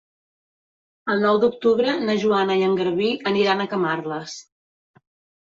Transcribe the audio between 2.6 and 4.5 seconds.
i en Garbí aniran a Camarles.